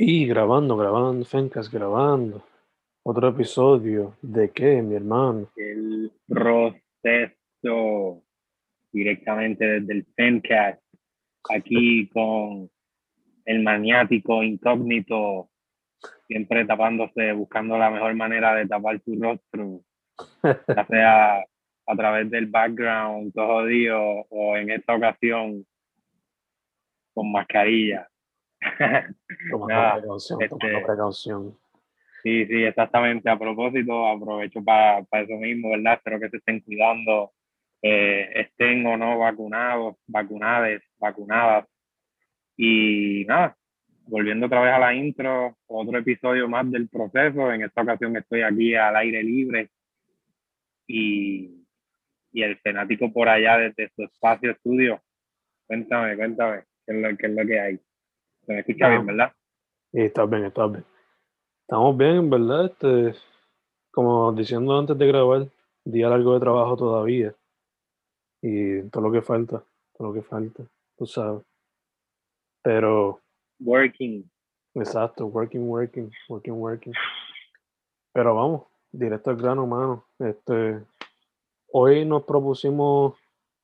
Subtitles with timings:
[0.00, 2.44] Y grabando, grabando, Fencas grabando.
[3.02, 5.50] Otro episodio de qué, mi hermano.
[5.56, 8.22] El proceso
[8.92, 10.80] directamente desde el Fencast,
[11.50, 12.70] aquí con
[13.44, 15.50] el maniático incógnito,
[16.28, 19.80] siempre tapándose, buscando la mejor manera de tapar su rostro,
[20.76, 25.66] ya sea a través del background todo jodido o en esta ocasión
[27.12, 28.08] con mascarilla.
[29.50, 31.58] Tomando Nada, precaución, este- tomando precaución.
[32.22, 33.30] Sí, sí, exactamente.
[33.30, 35.94] A propósito, aprovecho para eso mismo, ¿verdad?
[35.94, 37.32] Espero que se estén cuidando,
[37.80, 41.66] eh, estén o no vacunados, vacunades, vacunadas.
[42.56, 43.56] Y nada,
[44.08, 47.52] volviendo otra vez a la intro, otro episodio más del proceso.
[47.52, 49.70] En esta ocasión estoy aquí al aire libre
[50.88, 51.64] y,
[52.32, 55.00] y el fanático por allá desde su espacio estudio.
[55.66, 57.80] Cuéntame, cuéntame, ¿qué es lo, qué es lo que hay?
[58.48, 59.30] Se me escucha bien, ¿verdad?
[59.92, 60.84] Y estás bien, estás bien.
[61.60, 62.64] Estamos bien, ¿verdad?
[62.64, 63.14] Este,
[63.90, 65.48] como diciendo antes de grabar,
[65.84, 67.34] día largo de trabajo todavía.
[68.40, 69.62] Y todo lo que falta,
[69.94, 70.62] todo lo que falta,
[70.96, 71.44] tú sabes.
[72.62, 73.20] Pero,
[73.60, 74.24] Working.
[74.72, 76.94] exacto, working, working, working, working.
[78.14, 80.06] Pero vamos, directo al grano, mano.
[80.18, 80.82] Este,
[81.70, 83.14] hoy nos propusimos,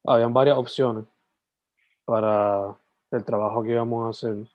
[0.05, 1.07] habían varias opciones
[2.05, 2.77] para
[3.11, 4.47] el trabajo que íbamos a hacer.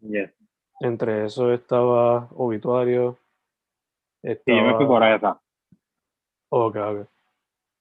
[0.00, 0.30] Yes.
[0.80, 3.18] Entre eso estaba obituario.
[4.22, 5.40] Sí, yo me fui Estaba, por esa.
[6.48, 7.08] ok, ok.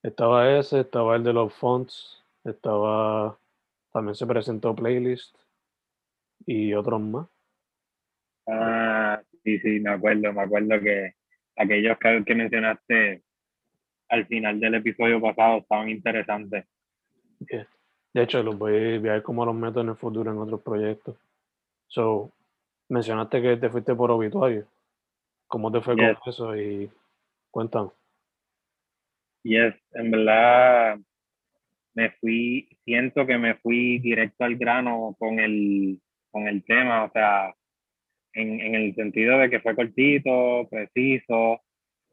[0.04, 3.38] Estaba ese, estaba el de los fonts, estaba,
[3.92, 5.36] también se presentó playlist
[6.46, 7.28] y otros más.
[8.48, 11.16] Ah, sí, sí, me acuerdo, me acuerdo que
[11.58, 13.24] aquellos que, que mencionaste
[14.10, 16.66] al final del episodio pasado estaban interesantes.
[17.40, 20.62] De hecho, los voy, voy a ver cómo los meto en el futuro en otros
[20.62, 21.16] proyectos.
[21.90, 22.32] So,
[22.88, 24.68] mencionaste que te fuiste por obituario.
[25.48, 26.18] ¿Cómo te fue Yes.
[26.20, 26.56] con eso?
[26.56, 26.90] Y
[27.52, 27.90] cuéntame.
[29.44, 31.00] Y es, en verdad,
[31.96, 37.12] me fui, siento que me fui directo al grano con el, con el tema, o
[37.12, 37.56] sea,
[38.34, 41.62] en, en el sentido de que fue cortito, preciso,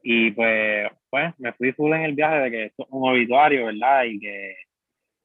[0.03, 3.67] y pues, pues me fui full en el viaje de que esto es un obituario,
[3.67, 4.05] ¿verdad?
[4.05, 4.57] Y que,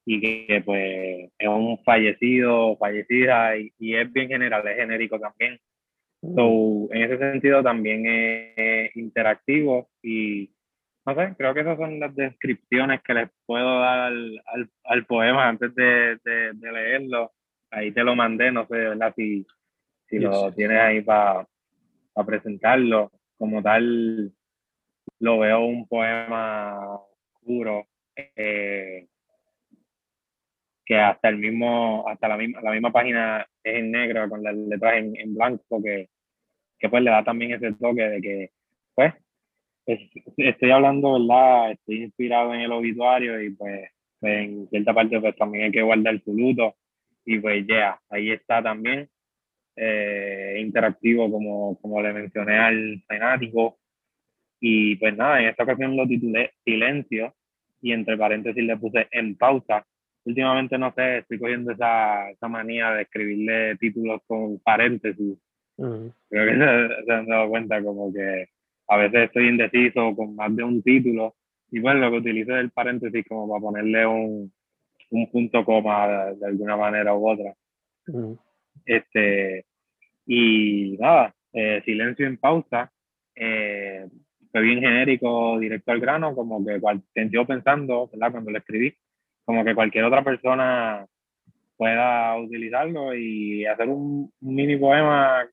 [0.06, 5.60] y que, pues es un fallecido, fallecida, y, y es bien general, es genérico también.
[6.22, 10.52] So, en ese sentido también es, interactivo y
[11.04, 15.06] no sé, creo que esas son las descripciones que les puedo dar al, al, al
[15.08, 17.32] poema antes de, de, de leerlo.
[17.72, 19.12] Ahí te lo mandé, no sé, ¿verdad?
[19.16, 19.46] Si,
[20.08, 21.48] si lo tienes ahí para
[22.24, 23.12] presentarlo.
[23.36, 24.32] Como tal,
[25.20, 27.00] lo veo un poema
[27.34, 29.08] oscuro, eh,
[30.92, 34.56] que hasta el mismo, hasta la misma, la misma página es en negro con las
[34.56, 36.10] letras en, en blanco, que,
[36.80, 38.52] que pues le da también ese toque de que,
[38.96, 39.14] pues,
[39.86, 41.72] es- estoy hablando, ¿verdad?
[41.74, 43.90] Estoy inspirado en el obituario y pues,
[44.22, 46.76] en cierta parte pues también hay que guardar su luto
[47.26, 49.10] y pues ya, ahí está también
[49.78, 53.80] eh, interactivo como, como le mencioné al fanático
[54.60, 57.36] y pues nada, en esta ocasión lo titulé Silencio
[57.82, 59.86] y entre paréntesis le puse en pausa.
[60.24, 65.38] Últimamente no sé, estoy cogiendo esa, esa manía de escribirle títulos con paréntesis
[65.78, 66.14] Ujú.
[66.30, 66.58] creo que
[67.00, 68.50] se, se han dado cuenta como que
[68.88, 71.36] a veces estoy indeciso con más de un título
[71.72, 74.52] y bueno, lo que utilizo es el paréntesis como para ponerle un,
[75.10, 77.56] un punto coma de, de alguna manera u otra.
[78.08, 78.38] Ujú.
[78.86, 79.66] Este,
[80.26, 82.92] y nada, eh, silencio en pausa,
[83.36, 84.06] eh,
[84.52, 88.32] fue bien genérico, directo al grano, como que cual, yo pensando, ¿verdad?
[88.32, 88.94] Cuando lo escribí,
[89.52, 91.06] como que cualquier otra persona
[91.76, 95.46] pueda utilizarlo y hacer un, mini poema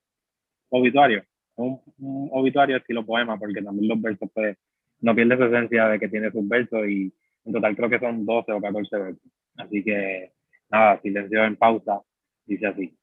[0.69, 1.25] obituario,
[1.57, 4.57] un, un obituario estilo poema, porque también los versos pues,
[5.01, 7.13] no pierde su esencia de que tiene sus versos y
[7.45, 9.33] en total creo que son 12 o 14 versos.
[9.57, 10.31] Así que
[10.71, 12.01] nada, silencio en pausa,
[12.47, 12.97] dice así.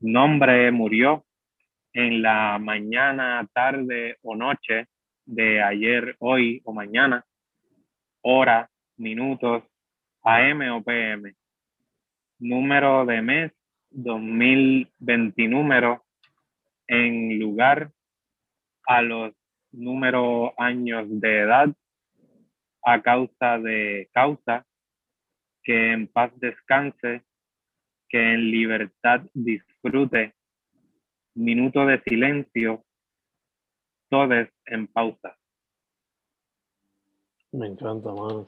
[0.00, 1.24] Nombre murió
[1.94, 4.88] en la mañana, tarde o noche
[5.24, 7.24] de ayer, hoy o mañana,
[8.20, 9.62] hora, minutos,
[10.22, 11.34] AM o PM.
[12.38, 13.52] Número de mes
[13.90, 16.04] 2020 número
[16.86, 17.90] en lugar
[18.86, 19.34] a los
[19.72, 21.68] números años de edad
[22.84, 24.66] a causa de causa
[25.62, 27.22] que en paz descanse
[28.08, 30.34] que en libertad disfrute
[31.34, 32.84] minuto de silencio
[34.10, 35.36] todes en pausa
[37.52, 38.46] Me encanta, mano.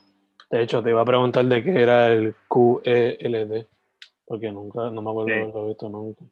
[0.55, 3.67] De hecho, te iba a preguntar de qué era el QELD,
[4.25, 5.41] porque nunca, no me acuerdo de Sí.
[5.41, 6.25] haberlo visto nunca.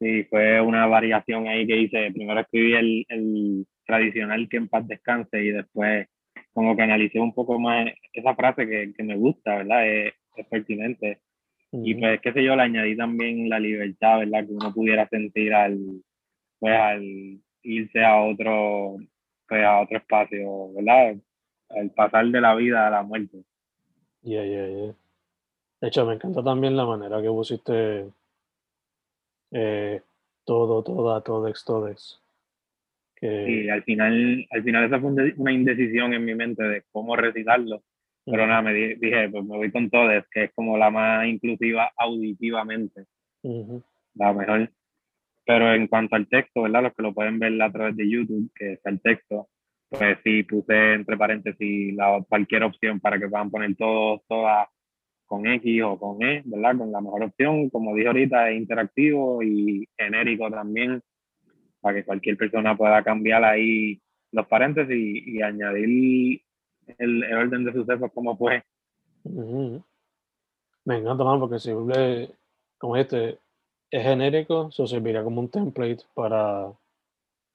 [0.00, 2.10] Sí, fue una variación ahí que hice.
[2.12, 6.08] Primero escribí el, el tradicional que en paz descanse y después
[6.54, 9.86] como que analicé un poco más esa frase que, que me gusta, ¿verdad?
[9.86, 11.18] Es, es pertinente.
[11.72, 14.46] Y pues, qué sé yo, le añadí también la libertad, ¿verdad?
[14.46, 15.76] Que uno pudiera sentir al,
[16.58, 18.96] pues, al irse a otro,
[19.46, 21.16] pues, a otro espacio, ¿verdad?
[21.70, 23.42] Al pasar de la vida a la muerte.
[24.22, 24.94] Yeah, yeah, yeah.
[25.80, 28.06] De hecho, me encanta también la manera que pusiste
[29.50, 30.00] eh,
[30.44, 32.20] todo, toda, todex, todex.
[33.16, 33.44] Que...
[33.46, 37.82] Sí, al final, al final esa fue una indecisión en mi mente de cómo recitarlo.
[38.24, 41.92] Pero nada, me dije, pues me voy con todes, que es como la más inclusiva
[41.96, 43.04] auditivamente.
[44.14, 44.70] La mejor.
[45.44, 46.84] Pero en cuanto al texto, ¿verdad?
[46.84, 49.48] Los que lo pueden ver a través de YouTube, que está el texto,
[49.98, 54.68] pues sí, puse entre paréntesis la, cualquier opción para que puedan poner todo, todas
[55.26, 56.78] con X o con E, ¿verdad?
[56.78, 61.02] Con la mejor opción, como dije ahorita, es interactivo y genérico también,
[61.80, 64.00] para que cualquier persona pueda cambiar ahí
[64.32, 66.42] los paréntesis y, añadir
[66.98, 68.62] el, orden de sucesos como fue.
[69.24, 72.30] Me encanta más porque si vuelve,
[72.78, 73.38] como este,
[73.90, 76.72] es genérico, eso serviría como un template para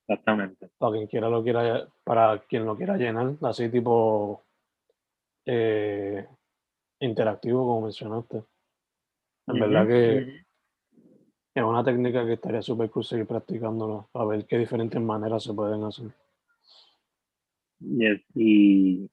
[0.09, 0.69] Exactamente.
[0.79, 4.43] Para quien quiera lo quiera, para quien lo quiera llenar, así tipo
[5.45, 6.25] eh,
[6.99, 8.41] interactivo, como mencionaste.
[9.45, 10.43] En verdad que
[11.53, 15.53] es una técnica que estaría súper cool seguir practicándola, a ver qué diferentes maneras se
[15.53, 16.07] pueden hacer.
[17.79, 19.07] y,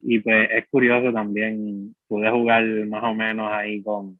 [0.00, 4.18] y pues es curioso también, pude jugar más o menos ahí con,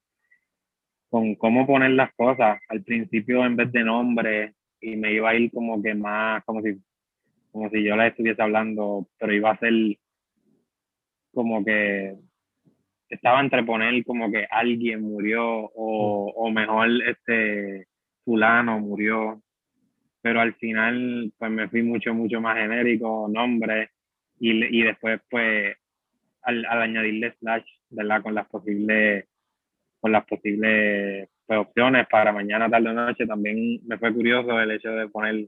[1.10, 2.60] con cómo poner las cosas.
[2.68, 6.60] Al principio, en vez de nombre, y me iba a ir como que más, como
[6.60, 6.76] si,
[7.50, 9.72] como si yo la estuviese hablando, pero iba a ser
[11.32, 12.16] como que
[13.08, 17.86] estaba entre poner como que alguien murió o, o mejor este
[18.24, 19.42] fulano murió,
[20.20, 23.90] pero al final pues me fui mucho, mucho más genérico, nombre,
[24.38, 25.76] y, y después pues
[26.42, 28.22] al, al añadirle slash, ¿verdad?
[28.22, 29.26] Con las posibles,
[30.00, 33.26] con las posibles pues, opciones para mañana, tarde o noche.
[33.26, 35.46] También me fue curioso el hecho de poner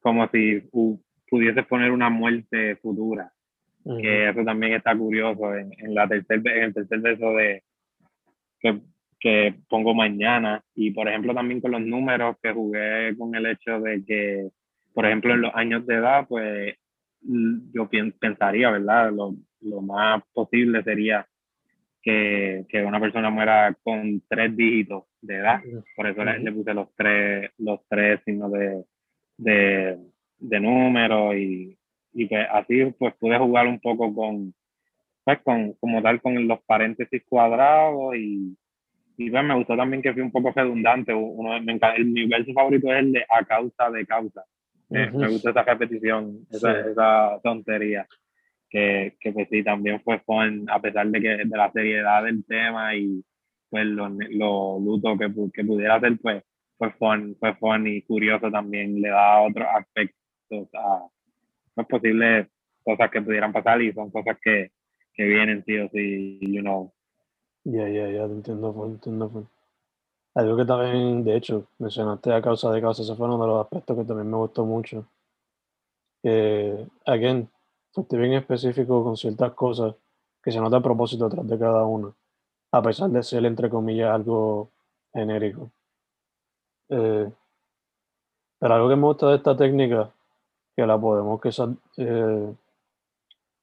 [0.00, 0.62] como si
[1.28, 3.32] pudiese poner una muerte futura.
[4.00, 7.62] Que eso también está curioso en, en, la tercer, en el tercer verso de
[8.58, 8.80] que,
[9.20, 10.62] que pongo mañana.
[10.74, 14.48] Y por ejemplo, también con los números que jugué con el hecho de que,
[14.92, 16.74] por ejemplo, en los años de edad, pues
[17.20, 17.88] yo
[18.18, 19.12] pensaría, ¿verdad?
[19.12, 21.26] Lo, lo más posible sería
[22.02, 25.60] que, que, una persona muera con tres dígitos de edad.
[25.94, 28.84] Por eso le, puse los tres, los tres signos de,
[29.36, 29.98] de,
[30.38, 31.76] de número y,
[32.12, 34.54] y que así pues pude jugar un poco con,
[35.24, 38.56] pues con, como tal, con los paréntesis cuadrados y,
[39.16, 41.12] y pues me gustó también que fue un poco redundante.
[41.12, 44.44] Uno, me encanta, el, mi verso favorito es el de a causa de causa.
[44.88, 48.06] Me gusta esa repetición, esa, esa tontería
[48.70, 52.44] que, que pues sí, también fue fun, a pesar de que de la seriedad del
[52.44, 53.24] tema y
[53.70, 56.42] pues lo, lo luto que, que pudiera ser, pues
[56.78, 61.06] fue fun, fue fun y curioso también, le da otros aspectos a
[61.74, 62.48] pues, posibles
[62.84, 64.70] cosas que pudieran pasar y son cosas que,
[65.14, 66.92] que vienen, sí o sí, you know.
[67.64, 69.28] Ya, ya, ya, te entiendo, fue, entiendo.
[69.28, 69.42] Fue.
[70.34, 73.64] Algo que también, de hecho, mencionaste a causa de causa, ese fue uno de los
[73.64, 75.06] aspectos que también me gustó mucho.
[76.22, 77.48] Que, again,
[77.90, 79.94] fuiste bien específico con ciertas cosas
[80.42, 82.12] que se nota a propósito detrás de cada una,
[82.76, 84.70] a pesar de ser, entre comillas, algo
[85.12, 85.70] genérico.
[86.88, 87.30] Eh,
[88.58, 90.10] pero algo que me gusta de esta técnica,
[90.74, 91.50] que la podemos que
[91.98, 92.54] eh,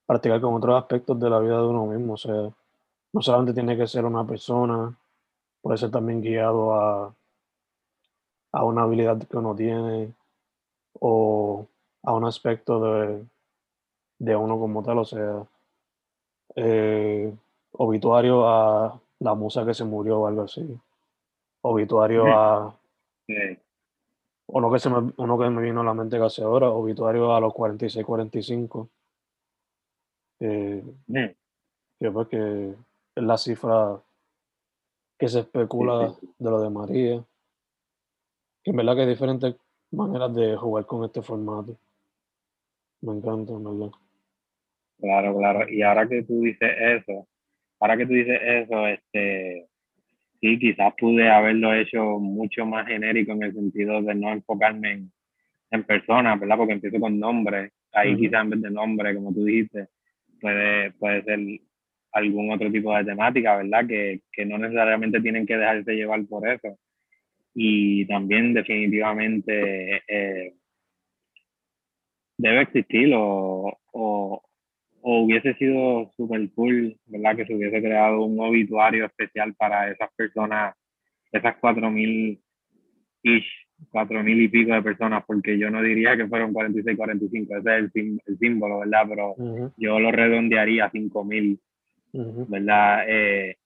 [0.05, 2.13] practicar con otros aspectos de la vida de uno mismo.
[2.13, 2.49] O sea,
[3.13, 4.97] no solamente tiene que ser una persona,
[5.61, 7.13] puede ser también guiado a,
[8.51, 10.13] a una habilidad que uno tiene
[10.99, 11.67] o
[12.03, 13.25] a un aspecto de,
[14.19, 15.45] de uno como tal, o sea,
[16.55, 17.33] eh,
[17.73, 20.65] obituario a la musa que se murió o algo así,
[21.61, 22.77] obituario a...
[24.45, 27.39] Uno que, se me, uno que me vino a la mente casi ahora, obituario a
[27.39, 28.89] los 46-45.
[30.41, 30.83] Eh,
[31.99, 32.75] que pues que
[33.15, 34.01] es la cifra
[35.17, 37.23] que se especula de lo de María.
[38.61, 39.55] Que en verdad que hay diferentes
[39.91, 41.77] maneras de jugar con este formato.
[43.01, 43.93] Me encanta, en verdad.
[44.99, 45.69] Claro, claro.
[45.69, 47.27] Y ahora que tú dices eso,
[47.79, 49.67] ahora que tú dices eso, este,
[50.41, 55.11] sí, quizás pude haberlo hecho mucho más genérico en el sentido de no enfocarme en,
[55.71, 56.57] en personas, ¿verdad?
[56.57, 57.71] Porque empiezo con nombre.
[57.91, 59.87] Ahí quizás en vez de nombre, como tú dijiste,
[60.41, 61.39] puede, puede ser
[62.13, 63.87] algún otro tipo de temática, ¿verdad?
[63.87, 66.77] Que, que no necesariamente tienen que dejarse llevar por eso.
[67.55, 70.53] y también definitivamente eh,
[72.37, 74.43] debe existir o, o,
[75.03, 77.35] hubiese sido súper cool, ¿verdad?
[77.35, 80.75] Que se hubiese creado un obituario especial para esas personas,
[81.31, 82.39] esas cuatro mil
[83.89, 87.77] cuatro mil y pico de personas, porque yo no diría que fueron 46, 45, ese
[87.77, 89.05] es el, el símbolo, ¿verdad?
[89.09, 89.35] Pero
[89.77, 91.59] yo lo redondearía a cinco mil,
[92.11, 93.05] ¿verdad?
[93.07, 93.57] Eh,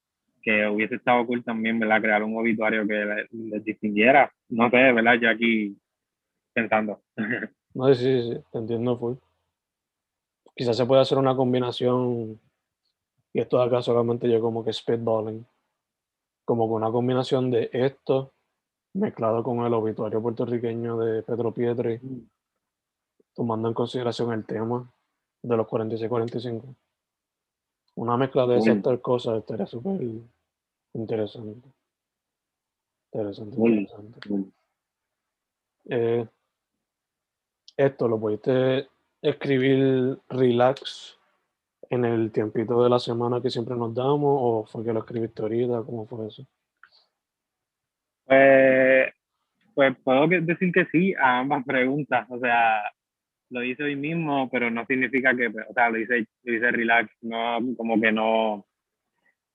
[0.41, 2.01] que hubiese estado cool también, ¿verdad?
[2.01, 4.31] Crear un obituario que les, distinguiera.
[4.49, 5.15] No sé, ¿verdad?
[5.15, 5.77] Yo aquí
[6.53, 7.01] pensando.
[7.73, 9.15] no, sí, sí, sí, te entiendo full.
[10.57, 12.39] Quizás se puede hacer una combinación,
[13.31, 15.45] y esto acá solamente yo como que spitballing,
[16.43, 18.33] como con una combinación de esto
[18.93, 22.01] mezclado con el obituario puertorriqueño de Pedro Pietri,
[23.35, 24.91] tomando en consideración el tema
[25.43, 26.75] de los 46-45.
[27.93, 30.01] Una mezcla de esas tres cosas estaría súper
[30.93, 31.69] Interesante.
[33.11, 34.51] Interesante, interesante.
[35.89, 36.27] Eh,
[37.77, 38.89] esto lo pudiste
[39.21, 41.17] escribir relax
[41.89, 45.41] en el tiempito de la semana que siempre nos damos o fue que lo escribiste
[45.41, 45.83] ahorita?
[45.85, 46.45] ¿Cómo fue eso?
[48.25, 49.13] Pues,
[49.73, 52.27] pues puedo decir que sí a ambas preguntas.
[52.29, 52.83] O sea,
[53.49, 57.09] lo hice hoy mismo, pero no significa que, o sea, lo hice, lo hice relax,
[57.21, 58.65] no, como que no,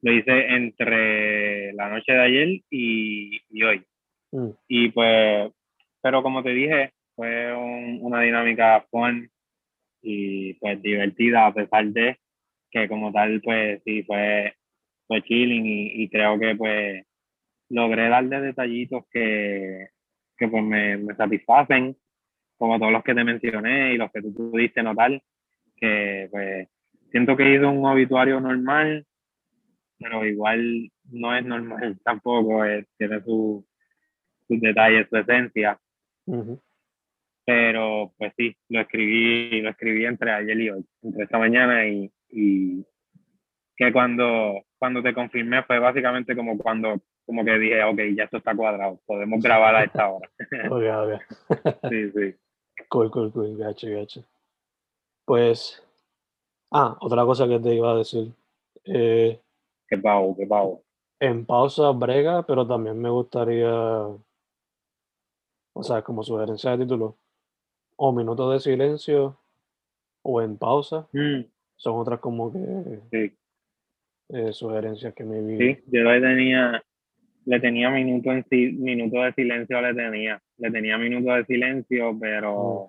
[0.03, 3.85] lo hice entre la noche de ayer y, y hoy.
[4.33, 4.51] Mm.
[4.69, 5.53] Y pues,
[6.01, 9.31] pero como te dije, fue una dinámica fun
[10.03, 12.19] y pues divertida a pesar de
[12.71, 14.55] que como tal pues sí fue,
[15.07, 17.07] fue chilling y, y creo que pues
[17.69, 19.89] logré darle detallitos que,
[20.37, 21.97] que pues me, me satisfacen
[22.57, 25.23] como todos los que te mencioné y los que tú pudiste notar
[25.77, 26.69] que pues
[27.11, 29.07] siento que hizo un obituario normal
[30.03, 32.63] pero igual no es normal tampoco,
[32.99, 33.65] tiene sus
[34.49, 35.79] detalles, su esencia.
[37.45, 42.11] Pero pues sí, lo escribí, lo escribí entre ayer y hoy, entre esta mañana y,
[42.29, 42.87] y
[43.77, 48.39] que cuando, cuando te confirmé fue básicamente como cuando como que dije, ok, ya esto
[48.39, 50.31] está cuadrado, podemos grabar a esta hora.
[51.91, 52.35] sí, sí.
[52.89, 54.25] Cool, cool, cool, gacho, gacho.
[55.25, 55.83] Pues,
[56.73, 58.33] ah, otra cosa que te iba a decir.
[58.85, 59.41] Eh,
[59.89, 60.83] Qué pavo, qué pavo.
[61.21, 63.73] En pausa brega, pero también me gustaría,
[65.73, 67.17] o sea, como sugerencia de título,
[68.05, 69.39] o minutos de silencio
[70.23, 71.07] o en pausa.
[71.13, 71.43] Mm.
[71.77, 73.33] Son otras como que
[74.29, 75.57] eh, sugerencias que me vi.
[75.57, 76.83] Sí, yo le tenía,
[77.45, 78.45] le tenía minuto, en,
[78.83, 80.43] minuto de silencio, le tenía.
[80.59, 82.89] Le tenía minuto de silencio, pero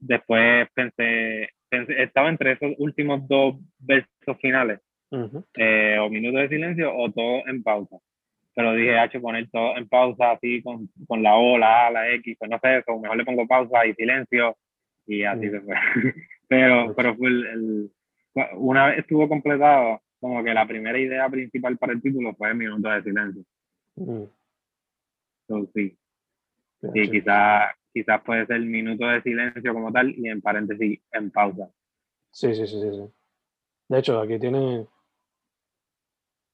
[0.00, 0.06] mm.
[0.06, 4.80] después pensé, pensé, estaba entre esos últimos dos versos finales
[5.54, 7.96] eh, o minuto de silencio o todo en pausa.
[8.54, 12.10] Pero dije, H, poner todo en pausa así con, con la O, la A, la
[12.14, 14.56] X, pues no sé, eso, mejor le pongo pausa y silencio
[15.06, 15.74] y así se fue.
[16.48, 17.90] pero pero fue el,
[18.56, 22.56] una vez estuvo completado, como que la primera idea principal para el título fue el
[22.56, 23.42] minuto de silencio.
[25.74, 25.96] sí.
[26.94, 31.68] Sí, quizás quizás puede ser minuto de silencio como tal y en paréntesis en pausa.
[32.30, 33.12] Sí, sí, sí, sí.
[33.88, 34.86] De hecho, aquí tiene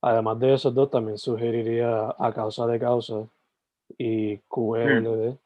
[0.07, 3.29] Además de esos dos, también sugeriría a causa de causa
[3.99, 5.39] y QLD, mm.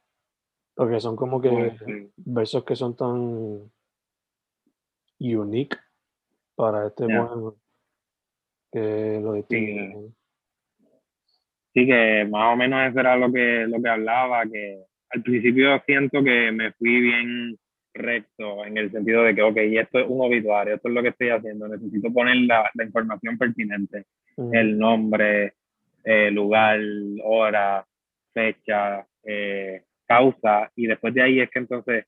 [0.75, 3.71] porque son como que versos que son tan
[5.19, 5.79] unique
[6.55, 7.55] para este poema
[8.71, 10.14] que lo distinguen.
[11.73, 11.87] Sí.
[11.87, 16.23] que más o menos eso era lo que, lo que hablaba, que al principio siento
[16.23, 17.59] que me fui bien
[17.95, 21.09] recto en el sentido de que, ok, esto es un obituario, esto es lo que
[21.09, 24.05] estoy haciendo, necesito poner la, la información pertinente
[24.53, 25.55] el nombre,
[26.05, 26.81] eh, lugar,
[27.25, 27.87] hora,
[28.33, 32.07] fecha, eh, causa, y después de ahí es que entonces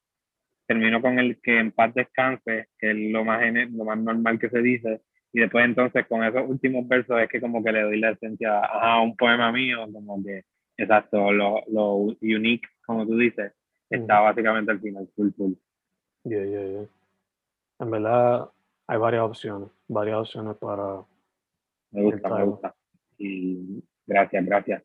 [0.67, 4.49] termino con el que en paz descanse, que es lo más, lo más normal que
[4.49, 5.01] se dice,
[5.33, 8.61] y después entonces con esos últimos versos es que como que le doy la esencia
[8.61, 10.45] a un poema mío, como que,
[10.77, 13.53] exacto, lo, lo unique, como tú dices,
[13.89, 15.53] está básicamente al final, full, full.
[16.25, 16.87] Yeah, yeah, yeah.
[17.81, 18.49] En verdad
[18.87, 21.03] hay varias opciones, varias opciones para
[21.93, 22.75] me gusta, me gusta.
[23.19, 24.83] Y gracias, gracias.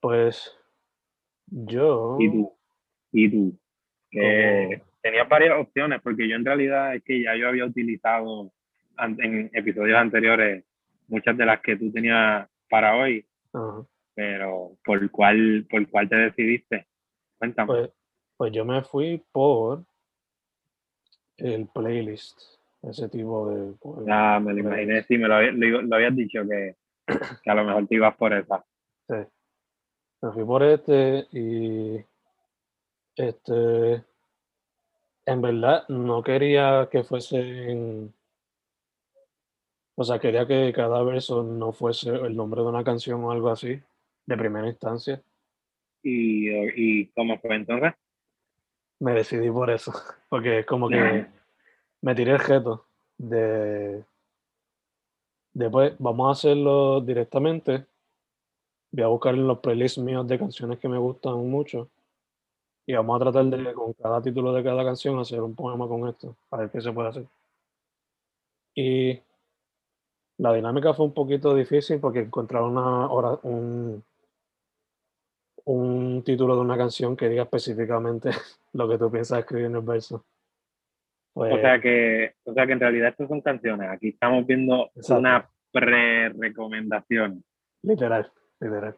[0.00, 0.58] Pues
[1.46, 2.16] yo.
[2.18, 2.52] ¿Y tú?
[3.12, 3.58] ¿Y tú?
[4.10, 8.52] Que tenía varias opciones, porque yo en realidad es que ya yo había utilizado
[8.98, 10.64] en episodios anteriores
[11.08, 13.26] muchas de las que tú tenías para hoy.
[14.14, 16.86] Pero ¿por cuál, ¿por cuál te decidiste?
[17.38, 17.66] Cuéntame.
[17.66, 17.90] Pues,
[18.36, 19.84] pues yo me fui por
[21.36, 22.40] el playlist
[22.88, 23.74] ese tipo de...
[24.08, 25.40] Ah, me lo imaginé, sí, me lo,
[25.82, 26.76] lo, habías dicho que,
[27.42, 28.64] que, a lo mejor te ibas por esa.
[29.08, 29.14] Sí.
[30.22, 32.04] Me fui por este y
[33.16, 34.04] este
[35.26, 38.10] en verdad no quería que fuese
[39.96, 43.50] o sea, quería que cada verso no fuese el nombre de una canción o algo
[43.50, 43.80] así,
[44.26, 45.22] de primera instancia.
[46.02, 47.92] ¿Y, y cómo fue entonces?
[48.98, 49.92] Me decidí por eso,
[50.28, 51.26] porque es como que
[52.04, 52.84] me tiré el reto
[53.16, 54.04] de
[55.54, 57.86] después vamos a hacerlo directamente.
[58.92, 61.88] Voy a buscar en los playlists míos de canciones que me gustan mucho
[62.86, 66.06] y vamos a tratar de, con cada título de cada canción, hacer un poema con
[66.06, 67.26] esto, a ver qué se puede hacer.
[68.74, 69.18] Y
[70.36, 73.08] la dinámica fue un poquito difícil porque encontrar una
[73.44, 74.04] un,
[75.64, 78.30] un título de una canción que diga específicamente
[78.74, 80.22] lo que tú piensas escribir en el verso.
[81.34, 83.88] O, sea que, o sea que en realidad estas son canciones.
[83.90, 87.42] Aquí estamos viendo una pre-recomendación.
[87.82, 88.96] Literal, literal.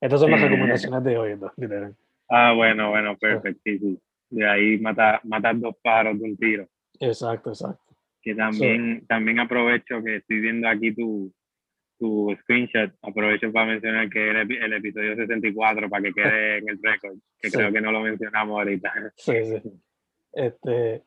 [0.00, 1.96] Estas son las recomendaciones de hoy, literal.
[2.28, 3.60] Ah, bueno, bueno, perfecto.
[3.64, 3.98] Sí, sí.
[4.30, 6.68] De ahí matar, matar dos pájaros de un tiro.
[7.00, 7.96] Exacto, exacto.
[8.20, 11.32] Que también, también aprovecho que estoy viendo aquí tu,
[11.98, 16.78] tu screenshot, aprovecho para mencionar que era el, episodio 64 para que quede en el
[16.82, 18.92] récord, que creo que no lo mencionamos ahorita.
[19.16, 19.62] Sí, sí.
[20.32, 21.02] Este,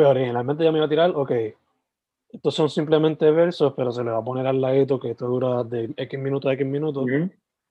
[0.00, 1.30] pero originalmente ya me iba a tirar, ok,
[2.30, 5.62] estos son simplemente versos, pero se le va a poner al ladito que esto dura
[5.62, 7.04] de X minutos a X minutos,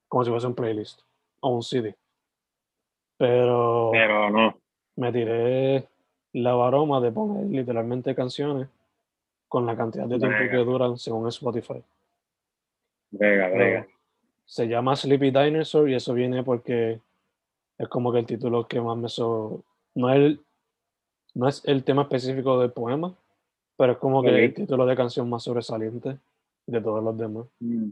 [0.07, 1.01] como si fuese un playlist
[1.39, 1.95] o un CD.
[3.17, 4.55] Pero, Pero no.
[4.97, 5.87] Me tiré
[6.33, 8.67] la baroma de poner literalmente canciones
[9.47, 11.81] con la cantidad de tiempo que duran según Spotify.
[13.09, 13.87] Venga, venga.
[14.45, 16.99] Se llama Sleepy Dinosaur y eso viene porque
[17.79, 19.63] es como que el título que más me so...
[19.95, 20.45] no es el,
[21.39, 23.15] no es el tema específico del poema,
[23.77, 26.17] pero es como que el título de canción más sobresaliente
[26.65, 27.45] de todos los demás.
[27.61, 27.91] Mm.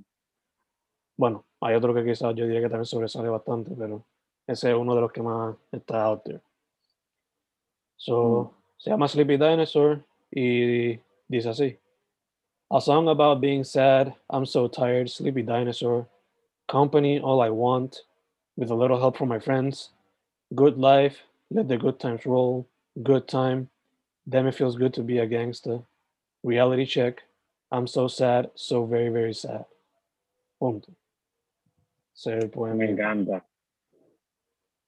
[1.15, 4.03] Bueno, hay otro que quizás yo diría que también sobresale bastante, pero
[4.45, 6.41] ese es uno de los que más está out there.
[7.95, 8.81] So, mm.
[8.81, 11.77] se llama Sleepy Dinosaur y dice así.
[12.69, 16.05] A song about being sad, I'm so tired, sleepy dinosaur.
[16.67, 18.01] Company, all I want,
[18.57, 19.91] with a little help from my friends.
[20.53, 21.15] Good life,
[21.49, 22.67] let the good times roll.
[23.03, 23.69] Good time,
[24.27, 25.81] damn it feels good to be a gangster.
[26.43, 27.21] Reality check,
[27.71, 29.65] I'm so sad, so very, very sad.
[30.59, 30.91] Punto.
[32.25, 33.43] Me encanta.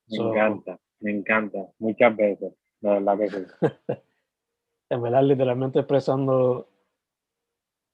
[0.10, 3.46] Me encanta, me encanta, muchas veces, la verdad que sí.
[4.90, 6.68] en verdad, literalmente expresando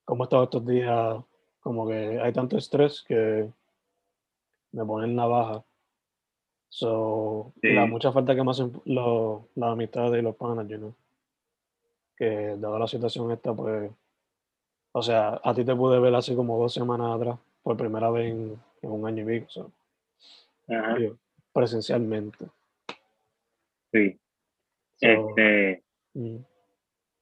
[0.06, 1.18] cómo he estado estos días,
[1.60, 3.52] como que hay tanto estrés que
[4.72, 5.66] me ponen navaja.
[6.76, 10.94] So, la mucha falta que me hacen lo, la amistad y los panas, you know?
[12.18, 13.90] Que dada la situación esta, pues,
[14.92, 18.34] o sea, a ti te pude ver hace como dos semanas atrás, por primera vez
[18.34, 19.50] en, un año y pico.
[19.50, 19.72] So
[21.54, 22.46] presencialmente.
[23.94, 24.20] Sí.
[25.00, 25.82] este,
[26.14, 26.38] mm.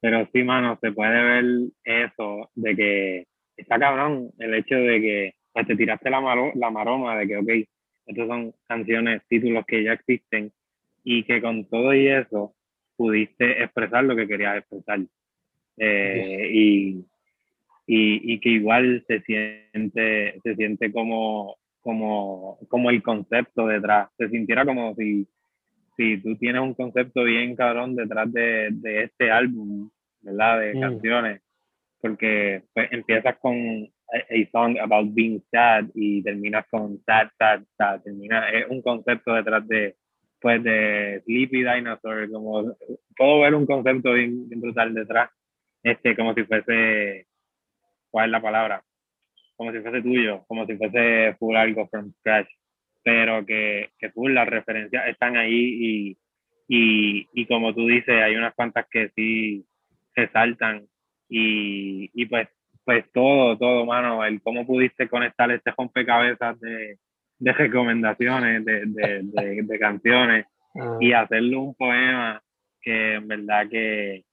[0.01, 1.45] Pero sí, mano, se puede ver
[1.83, 7.15] eso, de que está cabrón el hecho de que pues, te tiraste la, la maroma
[7.17, 7.69] de que, ok,
[8.05, 10.51] estas son canciones, títulos que ya existen
[11.03, 12.53] y que con todo y eso
[12.95, 14.99] pudiste expresar lo que querías expresar.
[15.77, 17.05] Eh, y,
[17.87, 24.09] y, y, que igual se siente, se siente como como, como el concepto detrás.
[24.17, 25.27] Se sintiera como si,
[25.97, 29.89] si tú tienes un concepto bien cabrón detrás de, de este álbum,
[30.21, 30.61] ¿verdad?
[30.61, 30.79] De mm.
[30.79, 31.41] canciones.
[32.01, 38.01] Porque pues, empiezas con a, song about being sad y terminas con sad, sad, sad.
[38.01, 39.95] Termina, es un concepto detrás de,
[40.39, 42.29] pues, de Sleepy Dinosaur.
[42.31, 42.75] Como,
[43.17, 45.29] puedo ver un concepto bien, bien brutal detrás.
[45.83, 47.27] Este, como si fuese,
[48.09, 48.83] ¿cuál es la palabra?
[49.55, 52.49] como si fuese tuyo, como si fuese full algo from scratch,
[53.03, 56.17] pero que, que full las referencias están ahí y,
[56.67, 59.65] y, y como tú dices, hay unas cuantas que sí
[60.15, 60.87] resaltan
[61.29, 62.47] y, y pues,
[62.85, 66.97] pues todo, todo, mano, el cómo pudiste conectar este rompecabezas de,
[67.39, 70.97] de recomendaciones, de, de, de, canciones ah.
[70.99, 72.41] y hacerlo un poema
[72.81, 74.23] que en verdad que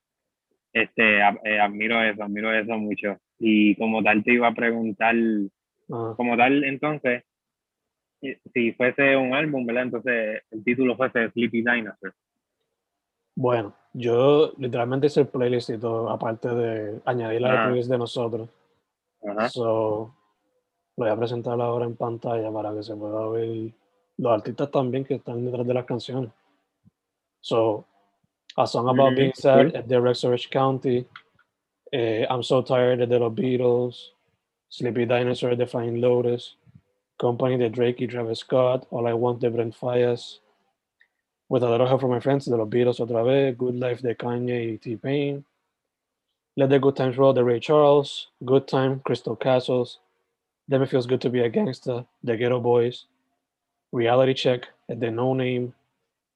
[0.73, 3.19] este, eh, admiro eso, admiro eso mucho.
[3.39, 5.15] Y como tal te iba a preguntar,
[5.93, 6.15] ah.
[6.17, 7.25] como tal entonces,
[8.53, 9.85] si fuese un álbum, ¿verdad?
[9.85, 12.15] Entonces el título fuese Sleepy Dinosaur.
[13.35, 18.49] Bueno, yo literalmente hice el playlist y todo, aparte de añadir la playlist de nosotros.
[19.51, 20.15] So,
[20.97, 23.73] lo voy a presentar ahora en pantalla para que se pueda ver
[24.17, 26.31] los artistas también que están detrás de las canciones.
[27.41, 27.87] So,
[28.57, 31.07] A Song About Being Sad at the Resurrection County,
[31.93, 34.13] eh, I'm So Tired de los Beatles,
[34.69, 36.57] Sleepy Dinosaur de Flying Lotus,
[37.17, 40.41] Company de Drake y Travis Scott, All I Want de Brent Fayez,
[41.51, 44.15] With a Little Help from My Friends de los Beatles otra vez, Good Life de
[44.15, 45.45] Kanye y T-Pain,
[46.57, 49.99] Let the Good Times Roll de Ray Charles, Good Time, Crystal Castles,
[50.69, 53.07] Then It Feels Good to Be a Gangster de Ghetto Boys,
[53.91, 55.75] Reality Check and The No Name,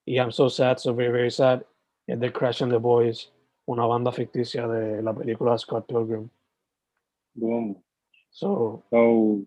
[0.04, 1.64] y I'm So Sad, So Very Very Sad
[2.08, 3.28] de Crash and the Boys,
[3.68, 6.28] una banda ficticia de la película Scott Pilgrim.
[7.36, 7.76] Boom.
[8.32, 9.46] So, So,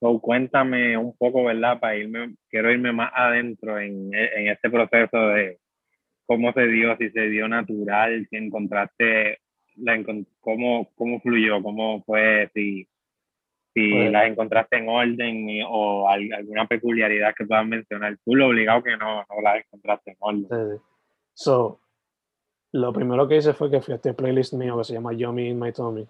[0.00, 1.78] so cuéntame un poco, ¿verdad?
[1.80, 5.58] Para irme, quiero irme más adentro en, en este proceso de
[6.26, 9.38] cómo se dio, si se dio natural, si encontraste,
[9.76, 10.02] la,
[10.40, 12.88] cómo, cómo fluyó, cómo fue, si,
[13.74, 18.16] si Pues- las encontraste en orden y- o al- alguna peculiaridad que puedas mencionar.
[18.24, 20.46] Tú lo obligado que no, no las encontraste en orden.
[20.50, 20.78] eh,
[21.34, 21.80] so,
[22.72, 25.48] lo primero que hice fue que fui a este playlist mío que se llama Yummy
[25.48, 26.06] in My Tummy.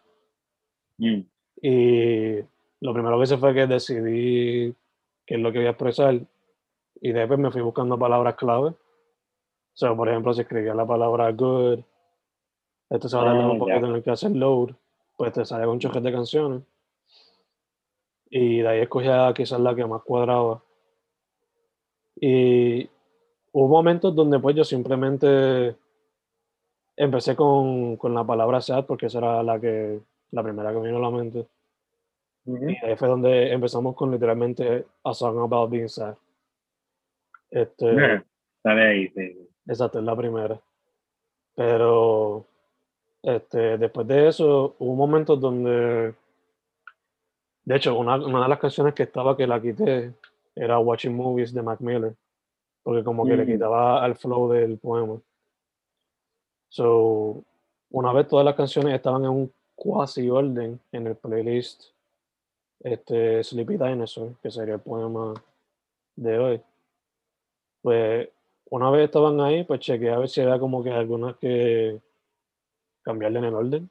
[0.99, 1.20] Mm,
[1.62, 2.40] Y
[2.81, 4.75] lo primero que hice fue que decidí
[5.27, 6.21] qué es lo que voy a expresar.
[7.01, 8.75] Y después me fui buscando palabras clave.
[9.75, 11.81] So, por ejemplo, si escribía la palabra good,
[12.89, 13.81] esto se va a tardar Ah, un poco ya.
[13.81, 14.71] tener que hacer load,
[15.17, 16.62] pues te sale un choque de canciones.
[18.31, 20.62] Y de ahí escogía quizás la que más cuadraba.
[22.19, 22.89] Y
[23.53, 25.77] hubo momentos donde pues yo simplemente
[26.97, 30.87] empecé con, con la palabra sad porque esa era la que la primera que me
[30.89, 31.47] vino a la mente.
[32.47, 32.71] Ujú.
[32.71, 36.17] Y ahí fue donde empezamos con literalmente A Song About Being Sad.
[37.51, 38.23] Este,
[38.63, 39.49] Sale ahí, sí.
[39.67, 40.61] exacto, es la primera.
[41.55, 42.45] Pero
[43.23, 46.15] este, después de eso, hubo momentos donde,
[47.65, 50.13] de hecho, una, una de las canciones que estaba que la quité
[50.55, 52.15] era Watching Movies de Mac Miller,
[52.83, 53.53] porque como que le Ujú.
[53.53, 55.21] quitaba al flow del poema.
[56.69, 57.43] So,
[57.91, 61.96] una vez todas las canciones estaban en un cuasi orden en el playlist
[62.81, 65.35] este, Sleepy Dinosaur, que sería el poema
[66.17, 66.62] de hoy.
[67.83, 68.29] Pues
[68.71, 72.01] una vez estaban ahí, pues chequeé a ver si había como que algunas que
[73.03, 73.91] cambiarle en el orden.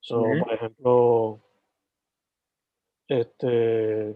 [0.00, 0.44] So, Ujú.
[0.44, 1.40] por ejemplo,
[3.08, 4.14] este,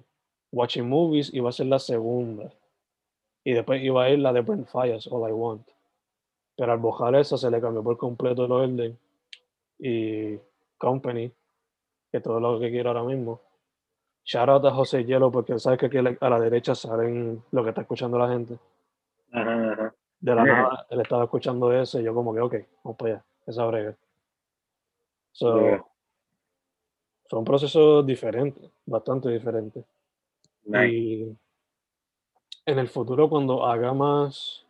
[0.52, 2.52] Watching Movies iba a ser la segunda.
[3.44, 5.66] Y después iba a ir la de Brent Fires, All I Want.
[6.56, 8.98] Pero al bojar esa se le cambió por completo el orden.
[9.78, 10.38] Y
[10.78, 11.32] Company,
[12.12, 13.40] que todo lo que quiero ahora mismo.
[14.24, 17.64] Shout out a José Hielo, porque él sabe que aquí a la- derecha salen lo
[17.64, 18.58] que está escuchando la gente.
[19.32, 19.94] Ajá, ajá.
[20.20, 23.24] De la nada, él estaba escuchando eso y yo como que, ok, vamos para allá,
[23.46, 23.96] esa brega.
[25.32, 25.88] So,
[27.28, 29.84] son procesos diferentes, bastante diferentes.
[30.64, 30.92] Nice.
[30.92, 31.36] Y
[32.66, 34.64] en el futuro, cuando haga más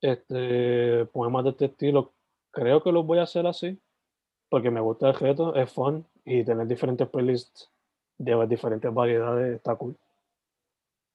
[0.00, 2.12] este, poemas de este estilo,
[2.52, 3.76] creo que los voy a hacer así,
[4.50, 7.70] porque me gusta el reto, es fun y tener diferentes playlists
[8.18, 9.96] de diferentes variedades está cool.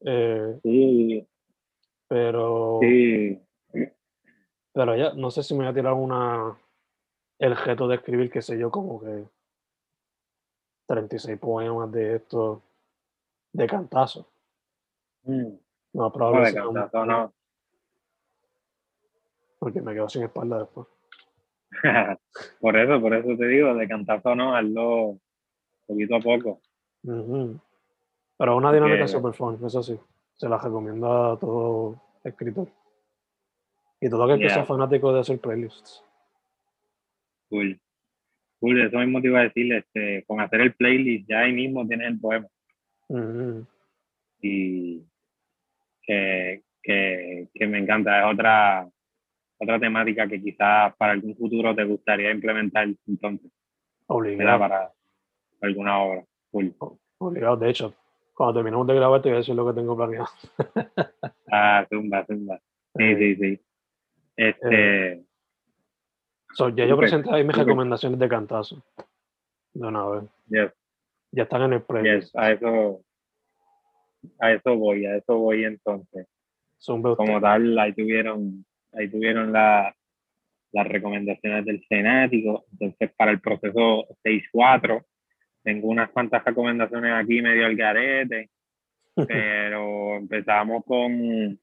[0.02, 1.28] Eh, Sí,
[2.08, 3.40] pero, sí.
[4.74, 6.58] pero ya, no sé si me voy a tirar una,
[7.38, 9.26] el reto de escribir, qué sé yo, como que
[10.88, 12.62] 36 poemas de esto,
[13.52, 14.26] de cantazo.
[15.24, 15.44] Mm.
[15.44, 15.58] No,
[15.94, 17.34] No, probablemente de sea un- cantazo no.
[19.60, 20.88] porque me quedo sin espalda después.
[22.60, 25.20] por eso, por eso te digo, de cantazo no, hazlo
[25.86, 26.62] poquito a poco.
[27.04, 29.98] Pero una dinámica Porque- super fun, eso sí.
[30.36, 32.68] Se la recomiendo a todo escritor.
[34.02, 36.04] Y todo aquel que sea fanático de hacer playlists.
[37.50, 37.80] Cool.
[38.60, 41.88] Cool, eso mismo te iba a decir, este, con hacer el playlist ya ahí mismo
[41.88, 42.48] tienes el poema.
[44.42, 45.04] Y
[46.02, 48.90] que, que, que me encanta, es otra,
[49.58, 53.52] otra temática que quizás para algún futuro te gustaría implementar entonces.
[54.08, 54.60] Obligado.
[54.60, 54.92] Para
[55.62, 56.26] alguna obra.
[56.52, 56.76] Cool.
[57.18, 57.58] Obligado.
[57.58, 57.94] De hecho,
[58.34, 60.28] cuando terminemos de grabar te voy a decir lo que tengo planeado.
[61.52, 62.58] Ah, zumba, zumba.
[62.98, 63.62] Sí, Eh, sí, sí.
[64.36, 65.26] Este,
[66.54, 68.84] so, ya yo presenté ahí mis recomendaciones de cantazo.
[69.74, 70.24] De una vez.
[70.48, 70.74] yes,
[71.32, 72.26] Ya están en el playlist.
[72.28, 73.02] yes, a eso,
[74.40, 76.28] a eso voy, a eso voy entonces.
[76.78, 77.16] Zumba.
[77.16, 78.66] Como tal, ahí tuvieron,
[78.98, 79.96] ahí tuvieron la,
[80.72, 82.66] las recomendaciones del Senático.
[82.72, 85.04] Entonces, para el proceso 6-4,
[85.64, 88.50] tengo unas cuantas recomendaciones aquí medio al garete,
[89.28, 91.60] pero empezamos con,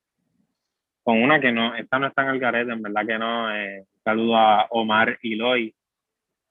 [1.02, 3.54] con una que no, esta no está en el garete, en verdad que no.
[3.54, 5.74] Eh, saludo a Omar Iloy,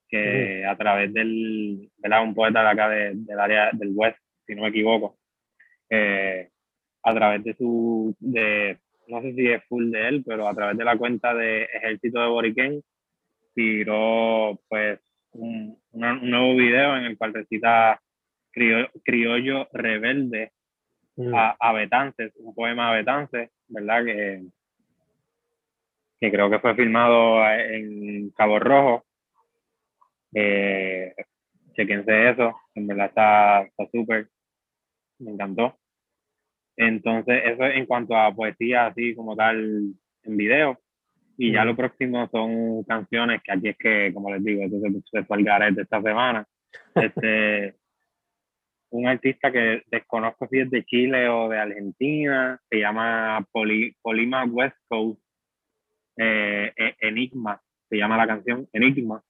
[0.07, 2.23] que a través del, ¿verdad?
[2.23, 5.17] un poeta de acá de- del área del West, si no me equivoco,
[5.89, 6.49] eh,
[7.03, 8.77] a través de su, de,
[9.11, 12.19] no sé si es full de él, pero a través de la cuenta de Ejército
[12.21, 12.81] de Boriquén,
[13.53, 14.99] tiró pues
[15.33, 18.01] un, una- un nuevo video en el cual recita
[18.51, 20.51] Criollo Rebelde
[21.17, 21.35] Mm.
[21.35, 24.05] a, a Betances, un poema a Betances, ¿verdad?
[24.05, 24.43] Que,
[26.21, 29.03] que creo que fue filmado en Cabo Rojo.
[30.33, 31.13] Eh,
[31.73, 34.29] chequense eso, en verdad está súper,
[35.19, 35.77] me encantó.
[36.77, 40.79] Entonces, eso en cuanto a poesía, así como tal, en video.
[41.37, 45.23] Y ya lo próximo son canciones que aquí es que, como les digo, entonces se
[45.23, 46.45] fue el garete esta semana.
[46.95, 47.75] Este,
[48.91, 54.43] un artista que desconozco si es de Chile o de Argentina, se llama Poli, Polima
[54.45, 55.21] West Coast,
[56.17, 59.21] eh, E- Enigma, se llama la canción Enigma.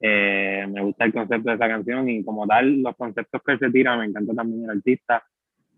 [0.00, 3.70] Eh, me gusta el concepto de esa canción y como tal, los conceptos que se
[3.70, 5.22] tira, me encanta también el artista.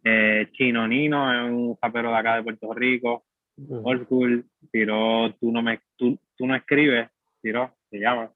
[0.05, 3.25] Eh, Chino Nino es un rapero de acá de Puerto Rico,
[3.57, 3.85] Mm.
[3.85, 7.09] old school, tiró Tú no, me, tú, tú no escribes,
[7.43, 8.33] tiró, se llama.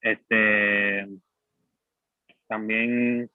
[0.00, 1.06] Este,
[2.46, 3.30] también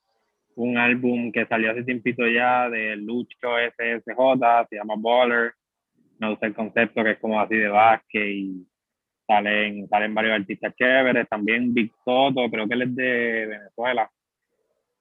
[0.56, 5.54] un álbum que salió hace tiempito ya de Lucho SSJ, se llama Baller.
[6.20, 8.68] Me gusta el concepto que es como así de básquet y
[9.28, 11.28] salen, salen varios artistas chéveres.
[11.28, 14.10] También Big Toto, creo que él es de Venezuela.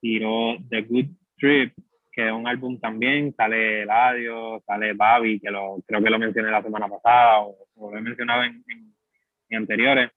[0.01, 1.07] Tiró The Good
[1.39, 1.73] Trip,
[2.15, 3.35] que es un álbum también.
[3.35, 7.91] Sale Eladio, sale Babi, que lo, creo que lo mencioné la semana pasada o, o
[7.93, 8.95] lo he mencionado en, en-
[9.51, 10.11] en anteriores.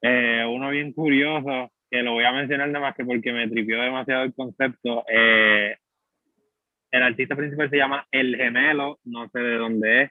[0.00, 3.80] Eh, uno bien curioso, que lo voy a mencionar nada más que porque me tripió
[3.80, 5.04] demasiado el concepto.
[5.08, 5.76] eh,
[6.90, 10.10] el artista principal se llama El Gemelo, no sé de dónde es,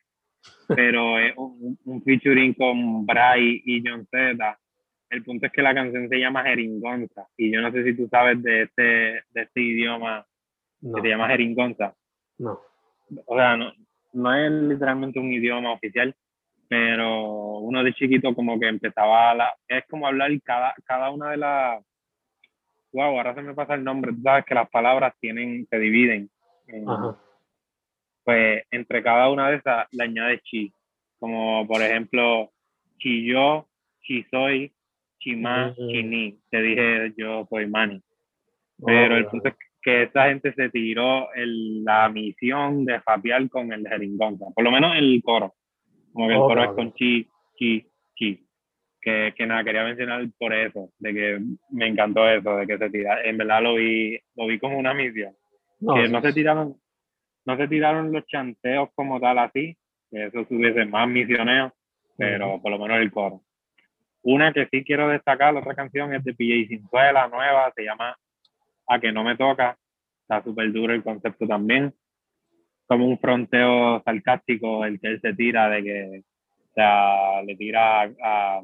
[0.68, 4.60] pero es un, un featuring con Bray y John Z.
[5.10, 8.08] El punto es que la canción se llama Jeringonza, y yo no sé si tú
[8.10, 10.26] sabes de este, de este idioma
[10.82, 11.96] No, que se llama Jeringonza.
[12.40, 12.60] no.
[13.26, 13.74] O sea, no,
[14.14, 16.16] no es literalmente un idioma oficial,
[16.70, 21.32] pero uno de chiquito como que empezaba a la, es como hablar cada, cada una
[21.32, 21.84] de las,
[22.94, 26.30] wow, ahora se me pasa el nombre, tú sabes que las palabras tienen, se dividen,
[28.24, 30.74] pues entre cada una de esas le añades chi,
[31.20, 32.52] como por ejemplo,
[32.98, 33.68] chi yo,
[34.02, 34.72] chi soy,
[35.20, 35.88] chi más, Mm.
[35.90, 38.02] chi ni, te dije yo soy mani.
[38.86, 43.50] Pero el Oh, punto es que esa gente se tiró el- la misión de fapear
[43.50, 45.54] con el jeringonza, por lo menos el coro.
[46.14, 46.76] Como que el Ok, coro es ok.
[46.76, 48.46] con chi, chi, chi.
[49.02, 51.40] Que, que nada, quería mencionar por eso, de que
[51.72, 53.24] me encantó eso, de que se tira.
[53.24, 55.34] En verdad lo vi, lo vi como una misión.
[55.80, 56.76] no, que sí, no se tiraron,
[57.46, 59.76] no se tiraron los chanteos como tal así,
[60.12, 61.74] que eso tuviese más misioneo,
[62.16, 62.62] pero Ujú.
[62.62, 63.42] por lo menos el coro.
[64.22, 68.16] Una que sí quiero destacar, la otra canción es de PJ Cinzuela, nueva, se llama
[68.88, 69.78] A que no me toca,
[70.22, 71.94] está súper duro el concepto también,
[72.88, 76.24] como un fronteo sarcástico el que él se tira de que,
[76.70, 78.62] o sea, le tira a, a-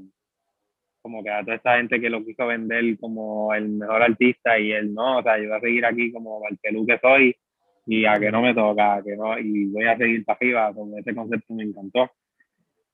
[1.01, 4.73] como que a toda esta gente que lo quiso vender como el mejor artista y
[4.73, 7.33] él no, o sea, yo voy a seguir aquí como el pelú que soy
[7.85, 10.97] y a que no me toca, que no, y voy a seguir para arriba, con
[10.99, 12.11] ese concepto me encantó.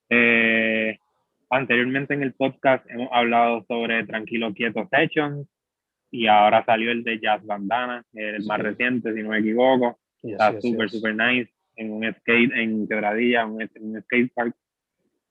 [0.08, 0.96] Eh,
[1.50, 5.48] anteriormente en el podcast hemos hablado sobre Tranquilo Quieto Sessions
[6.16, 8.62] y ahora salió el de Jazz Bandana, el más Sí.
[8.62, 9.98] reciente, si no me equivoco.
[10.22, 10.92] Yes, Está yes, súper, yes.
[10.92, 14.54] súper nice en un skate, en Quebradilla, un, un skate park.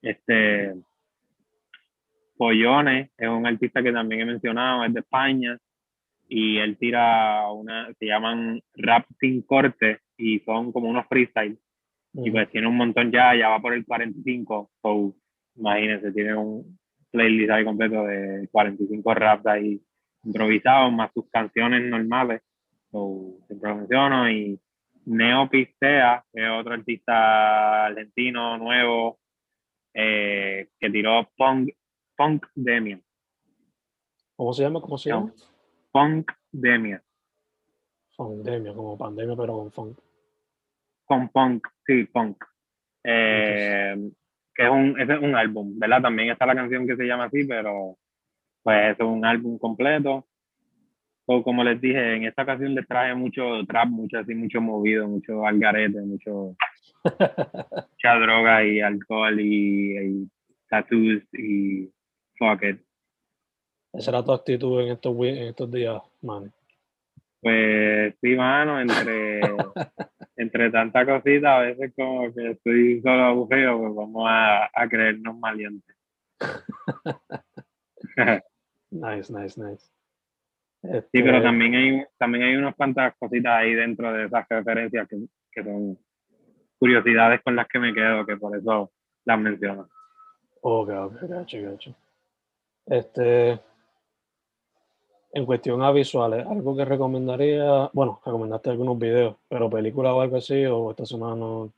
[0.01, 0.73] Este,
[2.37, 5.57] Pollones es un artista que también he mencionado, es de España
[6.27, 11.57] y él tira una, se llaman rap sin corte y son como unos freestyle
[12.15, 15.15] y pues tiene un montón ya, ya va por el 45, so
[15.55, 16.77] imagínense, tiene un
[17.11, 19.79] playlist ahí completo de 45 raps ahí
[20.23, 22.41] improvisados más sus canciones normales,
[22.91, 24.59] so siempre menciono y
[25.05, 29.19] Neo Pistea, que es otro artista argentino nuevo
[29.93, 31.69] eh, que tiró Punk,
[32.15, 32.99] Punk Demia,
[34.35, 34.81] ¿Cómo se llama?
[34.81, 35.31] ¿Cómo se llama?
[35.91, 37.03] Punk Demia,
[38.17, 39.99] Pandemia, como pandemia, pero con funk.
[41.05, 42.43] con punk, sí, punk.
[43.03, 43.95] Eh,
[44.55, 46.01] que es un, ese es un álbum, ¿verdad?
[46.03, 47.97] También está la canción que se llama así, pero
[48.63, 50.25] pues es un álbum completo.
[51.25, 55.07] O como les dije, en esta ocasión les traje mucho trap, mucho así, mucho movido,
[55.07, 56.55] mucho algarete, mucho,
[57.03, 60.29] mucha droga y alcohol y, y
[60.69, 61.89] tattoos y
[62.37, 62.81] fuck it.
[63.93, 66.51] Esa era tu actitud en estos, en estos días, man.
[67.39, 69.39] Pues sí, mano, entre,
[70.37, 75.37] entre tanta cosita, a veces como que estoy solo aburrido, pues vamos a, a creernos
[75.37, 75.95] malientes.
[78.93, 79.85] Nice, nice, nice.
[80.81, 85.07] Sí, Este, pero también hay, también hay unas cuantas cositas ahí dentro de esas referencias
[85.07, 85.17] que,
[85.51, 85.97] que son
[86.77, 88.91] curiosidades con las que me quedo, que por eso
[89.25, 89.89] las menciono.
[90.61, 91.95] Ok, ok, gacho, gacho.
[92.85, 93.59] Este.
[95.31, 100.37] en cuestión a visuales, algo que recomendaría, bueno, recomendaste algunos videos, pero película o algo
[100.37, 101.73] así, o esta semana no.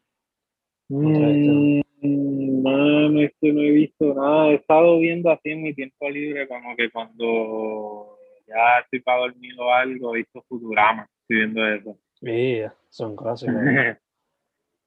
[2.65, 6.47] Mm, no, no, no he visto nada, he estado viendo así en mi tiempo libre,
[6.47, 11.99] como que cuando ya estoy para dormir o algo, he visto Futurama, estoy viendo eso.
[12.21, 13.53] Sí, son clásicos.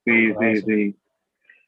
[0.05, 0.97] sí, sí, sí.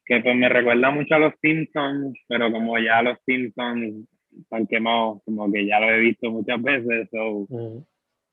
[0.05, 4.05] Que pues me recuerda mucho a los Simpsons, pero como ya los Simpsons
[4.37, 7.47] están quemados, como que ya lo he visto muchas veces, so,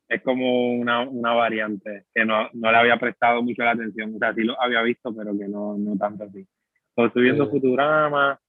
[0.09, 4.19] es como una, una, variante que no, no, le había prestado mucho la atención, o
[4.19, 6.45] sea, sí lo había visto, pero que no, no tanto así.
[7.07, 8.41] Estoy viendo Futurama,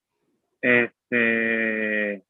[0.60, 2.22] este,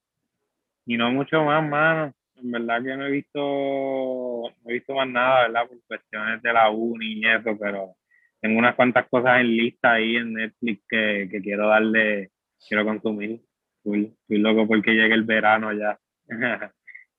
[0.86, 2.12] y no mucho más, mano.
[2.36, 5.68] En verdad que no he visto, no he visto más nada, ¿verdad?
[5.68, 7.96] Por cuestiones de la uni y eso, pero
[8.40, 12.30] tengo unas cuantas cosas en lista ahí en Netflix que, que quiero darle,
[12.66, 13.42] quiero consumir.
[13.84, 15.98] Estoy, loco porque llegue el verano ya.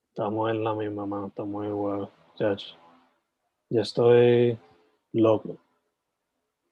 [0.10, 2.10] estamos en la misma mano, estamos igual.
[3.70, 4.58] Ya estoy
[5.14, 5.60] loco.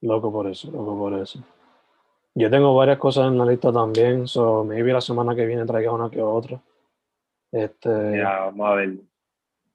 [0.02, 1.44] Loco por eso, loco por eso.
[2.36, 5.92] Yo tengo varias cosas en la lista también, so maybe la semana que viene traiga
[5.92, 6.62] una que otra.
[7.52, 8.98] Este, ya, vamos a ver.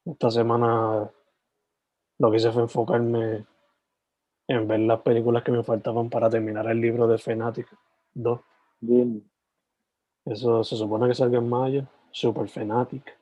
[0.04, 1.10] Esta semana
[2.18, 3.44] lo que hice fue enfocarme
[4.46, 7.66] en ver las películas que me faltaban para terminar el libro de Fanatic
[8.14, 8.40] 2.
[10.26, 13.18] Eso se supone que salga en mayo, Super Fanatic.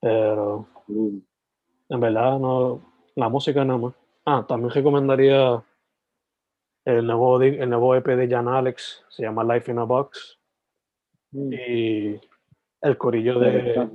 [0.00, 2.80] Pero en verdad no,
[3.14, 3.94] la música nada más.
[4.24, 5.62] Ah, también recomendaría
[6.86, 10.38] el nuevo, el nuevo EP de Jan Alex, se llama Life in a Box.
[11.32, 11.52] Mm.
[11.52, 12.20] Y
[12.80, 13.90] el corillo de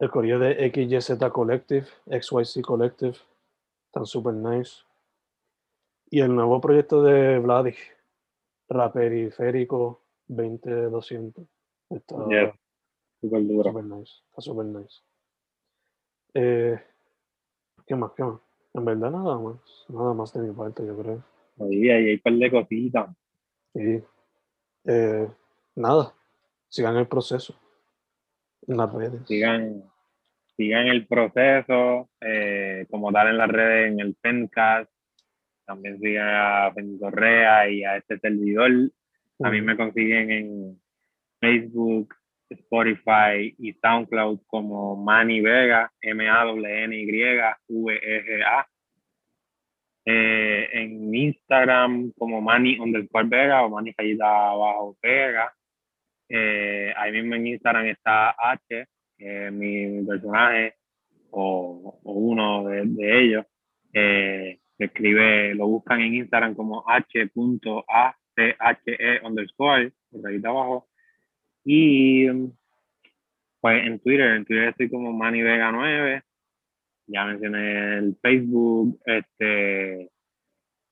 [0.00, 3.16] el corillo de XYZ Collective, XYZ Collective,
[3.86, 4.82] están super nice.
[6.10, 7.74] Y el nuevo proyecto de Vladi,
[8.68, 11.44] Raperiférico 20200.
[11.90, 12.16] Está
[13.20, 13.70] super duro.
[13.70, 14.12] Super nice.
[14.30, 15.02] Está super nice.
[16.32, 16.80] Eh,
[17.86, 18.12] ¿Qué más?
[18.12, 18.40] ¿Qué más?
[18.72, 19.56] En verdad nada más.
[19.88, 21.33] Nada más de mi parte, yo creo.
[21.60, 23.08] Ahí, ahí hay un par de cositas.
[23.74, 24.02] Sí.
[24.86, 25.28] Eh,
[25.76, 26.12] nada.
[26.68, 27.58] Sigan el proceso.
[28.66, 29.22] En las redes.
[29.26, 29.84] Sigan,
[30.56, 32.08] sigan el proceso.
[32.20, 34.90] Eh, como tal en las redes, en el Pencast.
[35.64, 38.70] También sigan a Fen Correa y a este servidor.
[39.42, 40.80] A mí me consiguen en
[41.40, 42.14] Facebook,
[42.48, 46.68] Spotify y SoundCloud como Manny Vega, M-A-N-Y-V-E-G-A.
[50.06, 55.52] Eh, en Instagram como Manny underscore Vega o Manny Fallita abajo Vega.
[56.28, 58.86] Eh, ahí mismo en Instagram está H,
[59.52, 60.74] mi, personaje
[61.30, 63.46] o, uno de, ellos.
[63.92, 70.88] Eh, escribe, lo buscan en Instagram como H.A T-H-E underscore, por ahí abajo.
[71.64, 72.26] Y
[73.60, 76.22] pues en Twitter, en Twitter estoy como Manny Vega 9.
[77.06, 80.10] Ya mencioné el Facebook, este,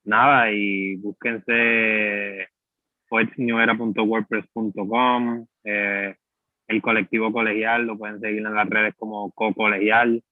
[0.05, 2.49] nada, y búsquense
[3.09, 6.15] poetsnewera.wordpress.com, eh,
[6.69, 10.23] el colectivo colegial, lo pueden seguir en las redes como co-colegial.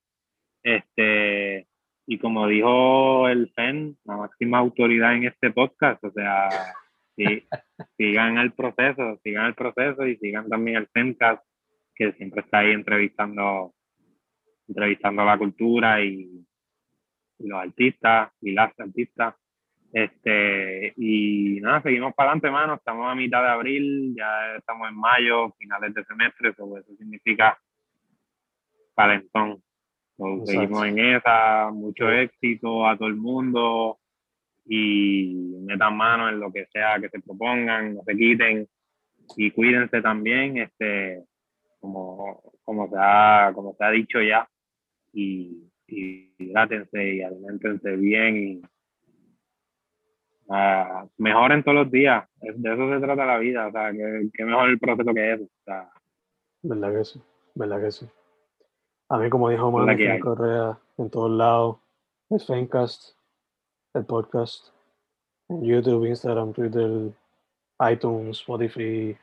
[0.62, 1.66] Este,
[2.06, 6.48] y como dijo el FEN, la máxima autoridad en este podcast, o sea,
[7.16, 7.46] sí,
[7.98, 11.40] sigan el proceso, sigan el proceso y sigan también el CENCAS,
[11.94, 13.74] que siempre está ahí entrevistando,
[14.70, 16.46] entrevistando la cultura y,
[17.40, 19.34] los artistas y las artistas.
[19.92, 22.74] Este, y nada, seguimos para adelante, mano.
[22.74, 27.58] Estamos a mitad de abril, ya estamos en mayo, finales de semestre, eso, eso significa
[28.94, 29.62] calentón.
[30.44, 33.98] seguimos en esa, mucho éxito a todo el mundo
[34.66, 38.68] y metan mano en lo que sea que se propongan, no se quiten
[39.36, 41.24] y cuídense también, este,
[41.80, 44.48] como, como, se, ha, como se ha dicho ya,
[45.12, 48.62] y, y hidrátense y alimentense bien y
[50.46, 54.70] uh, mejoren todos los días, de eso se trata la vida, o sea, que, mejor
[54.70, 55.44] el proceso que eso.
[55.44, 55.90] O sea,
[56.62, 57.22] ¿Verdad que sí?
[57.54, 58.08] ¿Verdad que sí?
[59.08, 61.78] A mí, como dijo Manu Correa, en todos lados,
[62.28, 63.16] es Fencast,
[63.94, 64.68] el podcast
[65.48, 67.10] en YouTube, Instagram, Twitter,
[67.90, 69.16] iTunes, Spotify,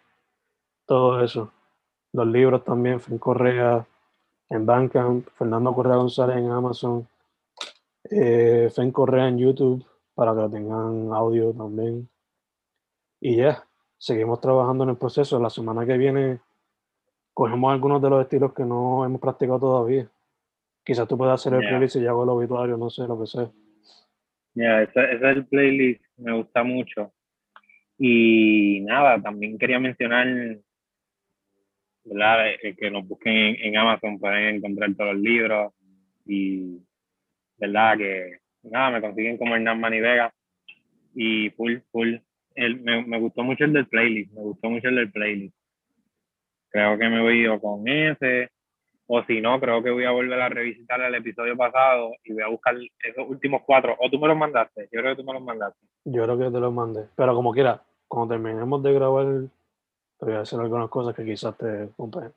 [0.85, 1.53] todo eso.
[2.13, 3.85] Los libros también, Fen Correa
[4.49, 7.07] en Bandcamp, Fernando Correa González en Amazon,
[8.09, 12.09] eh, Fen Correa en YouTube para que tengan audio también.
[13.19, 13.63] Y ya,
[13.97, 15.39] seguimos trabajando en el proceso.
[15.39, 16.39] La semana que viene
[17.33, 20.09] cogemos algunos de los estilos que no hemos practicado todavía.
[20.83, 23.27] Quizás tú puedas hacer el playlist y yo hago el obituario, no sé, lo que
[23.27, 23.51] sea.
[24.53, 27.11] Mira, ese, es el playlist, me gusta mucho.
[27.97, 30.27] Y nada, también quería mencionar
[32.07, 32.49] ¿verdad?
[32.61, 35.73] Eh, que nos busquen en, Amazon, pueden encontrar todos los libros
[36.25, 36.79] y,
[37.57, 37.97] ¿verdad?
[37.97, 40.33] Que nada, me consiguen como Hernán Manivega
[41.13, 42.15] y full, full.
[42.55, 45.55] El, me, me, gustó mucho el del playlist, me gustó mucho el del playlist.
[46.69, 48.49] Creo que me voy a con ese,
[49.07, 52.43] o si no, creo que voy a volver a revisitar el episodio pasado y voy
[52.43, 53.95] a buscar esos últimos cuatro.
[53.99, 55.79] O tú me los mandaste, yo creo que tú me los mandaste.
[56.05, 59.25] Yo creo que te los mandé, pero como quiera, cuando terminemos de grabar
[60.19, 62.33] te voy a hacer algunas cosas que quizás te compren.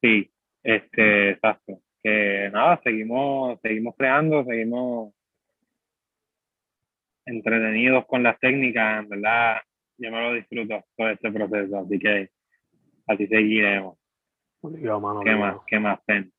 [0.00, 0.30] Sí,
[0.62, 1.80] este, exacto.
[2.02, 5.14] Que nada, seguimos, seguimos creando, seguimos
[7.26, 9.56] entretenidos con las técnicas, en verdad,
[9.96, 12.30] yo me lo disfruto todo este proceso, así que
[13.06, 13.96] así seguiremos.
[14.62, 15.56] ¿Qué más?
[15.66, 16.32] ¿Qué más, Pen?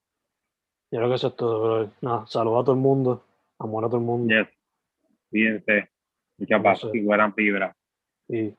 [0.91, 3.25] Yo creo que eso es todo, Nada, saludos a todo el mundo,
[3.59, 4.33] amor a todo el mundo.
[4.33, 4.47] Yes.
[5.31, 5.89] Fíjense,
[6.37, 7.75] mucha paz y buena vibra.
[8.27, 8.55] Sí.